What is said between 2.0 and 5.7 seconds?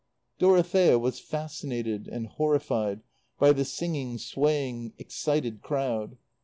and horrified by the singing, swaying, excited